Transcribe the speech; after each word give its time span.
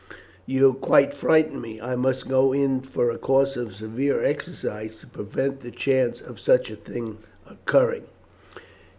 You 0.47 0.73
quite 0.73 1.13
frighten 1.13 1.61
me. 1.61 1.79
I 1.79 1.95
must 1.95 2.27
go 2.27 2.53
in 2.53 2.81
for 2.81 3.11
a 3.11 3.19
course 3.19 3.55
of 3.55 3.75
severe 3.75 4.23
exercise 4.23 4.99
to 5.01 5.05
prevent 5.05 5.59
the 5.59 5.69
chance 5.69 6.21
of 6.21 6.39
such 6.39 6.71
a 6.71 6.75
thing 6.75 7.19
occurring." 7.47 8.05